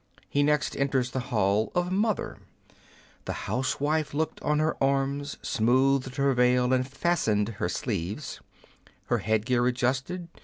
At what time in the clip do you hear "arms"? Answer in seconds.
4.83-5.37